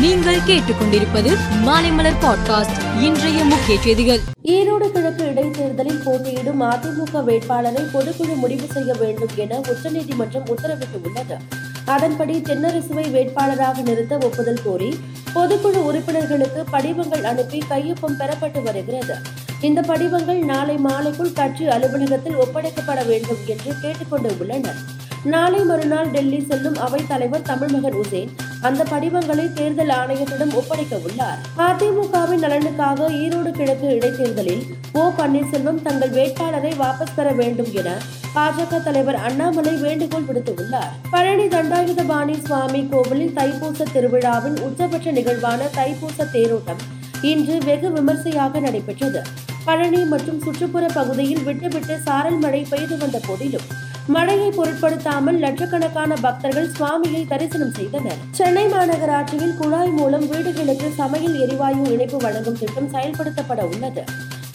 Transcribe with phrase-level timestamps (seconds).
[0.00, 4.20] நீங்கள் கேட்டுக்கொண்டிருப்பது மாலைமலர் பாட்காஸ்ட் இன்றைய முக்கிய செய்திகள்.
[4.42, 11.36] ஈரோடு கிழக்கு இடைத்தேர்தலில் போட்டியிடும் அதிமுக வேட்பாளரை பொதுக்குழு முடிவு செய்ய வேண்டும் என உச்சநீதிமன்றம் உத்தரவிட்டுள்ளது.
[11.84, 14.98] அதன்படி தென்னரசுவை வேட்பாளராக நிறுத்த ஒப்புதல் கோரி
[15.34, 19.14] பொதுக்குழு உறுப்பினர்களுக்கு படிவங்கள் அனுப்பி கையொப்பம் பெறப்பட்டு வருகிறது.
[19.60, 24.76] இந்த படிவங்கள் நாளை மாலைக்குள் கட்சி அலுவலகத்தில் ஒப்படைக்கப்பட வேண்டும் என்று கேட்டுக்கொண்டு உள்ளனர்.
[25.24, 28.30] நாளை மறுநாள் டெல்லி செல்லும் அவைத் தலைவர் தமிழ்மகன் உசேன்
[28.62, 31.38] அந்த படிவங்களை தேர்தல் ஆணையத்திடம் ஒப்படைக்க உள்ளார்.
[31.66, 37.90] அதிமுகவின் நலனுக்காக ஈரோடு கிழக்கு இடைத்தேர்தலில் ஓ பன்னீர்செல்வம் தங்கள் வேட்பாளரை வாபஸ் பெற வேண்டும் என
[38.34, 46.82] பாஜக தலைவர் அண்ணாமலை வேண்டுகோள் விடுத்துள்ளார் பழனி தண்டாயுதபாணி சுவாமி கோவிலில் தைப்பூச திருவிழாவின் உச்சபட்ச நிகழ்வான தைப்பூச தேரோட்டம்
[47.22, 49.22] இன்று வெகு விமர்சையாக நடைபெற்றது.
[49.64, 53.66] பழனி மற்றும் சுற்றுப்புற பகுதியில் விட்டுவிட்டு சாரல் மழை பெய்து வந்த போதிலும்
[54.06, 58.18] மழையை பொருட்படுத்தாமல் லட்சக்கணக்கான பக்தர்கள் சுவாமியை தரிசனம் செய்தனர்.
[58.30, 64.04] சென்னை மாநகராட்சியில் குழாய் மூலம் வீடுகளுக்கு சமையல் எரிவாயு இணைப்பு வழங்கும் திட்டம் செயல்படுத்தப்பட உள்ளது.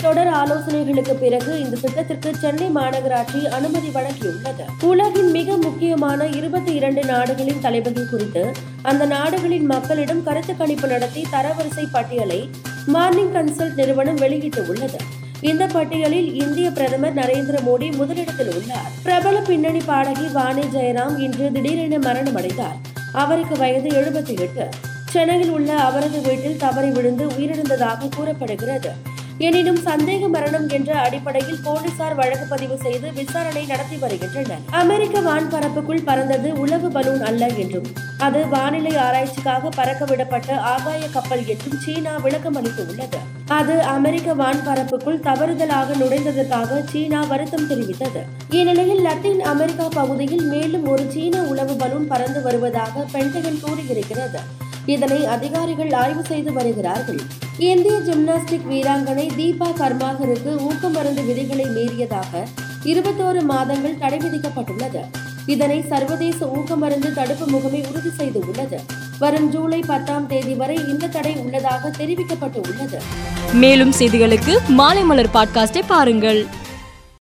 [0.01, 4.63] தொடர் ஆலோசனைகளுக்கு பிறகு இந்த திட்டத்திற்கு சென்னை மாநகராட்சி அனுமதி வழங்கியுள்ளது.
[4.81, 11.85] உலகின் மிக முக்கியமான இருபத்தி இரண்டு நாடுகளின் தலைவர்கள் குறித்து அந்த நாடுகளின் மக்களிடம் கருத்து கணிப்பு நடத்தி தரவரிசை
[11.91, 12.49] பட்டியலை
[12.85, 14.97] மார்னிங் கன்சல்ட் நிறுவனம் வெளியிட்டு உள்ளது.
[15.41, 18.91] இந்த பட்டியலில் இந்திய பிரதமர் நரேந்திர மோடி முதலிடத்தில் உள்ளார்.
[19.03, 22.79] பிரபல பின்னணி பாடகி வாணி ஜெயராம் இன்று திடீரென மரணமடைந்தார்.
[23.13, 24.69] அவருக்கு வயது எழுபத்தி எட்டு.
[25.09, 29.13] சென்னையில் உள்ள அவரது வீட்டில் தவறி விழுந்து உயிரிழந்ததாக கூறப்படுகிறது.
[29.37, 34.59] எனினும் சந்தேக மரணம் என்ற அடிப்படையில் போலீசார் வழக்கு பதிவு செய்து விசாரணை நடத்தி வருகின்றனர்.
[34.71, 37.85] அமெரிக்க வான்பரப்புக்குள் பறந்தது உளவு பலூன் அல்ல என்றும்
[38.17, 43.17] அது வானிலை ஆராய்ச்சிக்காக பறக்கவிடப்பட்ட ஆகாய கப்பல் என்றும் சீனா விளக்கம் அளித்துள்ளது.
[43.47, 48.23] அது அமெரிக்க வான்பரப்புக்குள் தவறுதலாக நுழைந்ததற்காக சீனா வருத்தம் தெரிவித்தது.
[48.49, 54.39] இந்நிலையில் லத்தீன் அமெரிக்கா பகுதியில் மேலும் ஒரு சீன உளவு பலூன் பறந்து வருவதாக பென்டகன் கூறியிருக்கிறது.
[54.85, 57.19] இதனை அதிகாரிகள் ஆய்வு செய்து வருகிறார்கள்.
[57.57, 62.45] இந்திய ஜிம்னாஸ்டிக் வீராங்கனை தீபா கர்மாகருக்கு ஊக்கமருந்து விதிகளை மீறியதாக
[62.83, 65.01] இருபத்தோரு மாதங்கள் தடை விதிக்கப்பட்டுள்ளது.
[65.45, 68.79] இதனை சர்வதேச ஊக்கமருந்து தடுப்பு முகமை உறுதி செய்துள்ளது.
[69.19, 73.01] வரும் ஜூலை பத்தாம் தேதி வரை இந்த தடை உள்ளதாக தெரிவிக்கப்பட்டு உள்ளது
[73.53, 76.45] மேலும் செய்திகளுக்கு மாலைமலர் பாட்காஸ்டை பாருங்கள்.